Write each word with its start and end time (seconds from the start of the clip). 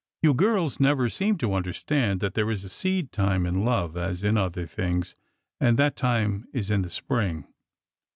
You 0.23 0.33
girls 0.33 0.79
never 0.79 1.09
seem 1.09 1.37
to 1.37 1.53
understand 1.53 2.21
that 2.21 2.33
there 2.33 2.49
is 2.49 2.63
a 2.63 2.69
seed 2.69 3.11
time 3.11 3.45
in 3.45 3.63
love 3.63 3.95
as 3.95 4.23
in 4.23 4.35
other 4.35 4.65
things,— 4.65 5.13
and 5.61 5.77
that 5.77 5.95
time 5.95 6.47
is 6.51 6.71
in 6.71 6.81
the 6.81 6.89
spring 6.89 7.45